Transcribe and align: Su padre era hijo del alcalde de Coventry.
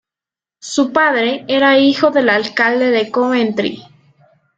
Su 0.63 0.91
padre 0.91 1.45
era 1.47 1.77
hijo 1.77 2.09
del 2.09 2.29
alcalde 2.29 2.89
de 2.89 3.11
Coventry. 3.11 3.83